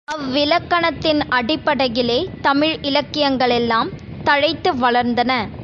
அவ்விலக்கணத்தின் 0.07 1.19
அடிப்படையிலேயே 1.29 2.17
தமிழ் 2.41 2.75
இலக்கியங்களெல்லாம் 2.81 3.91
தழைத்து 4.23 4.71
வளர்ந்தன. 4.77 5.31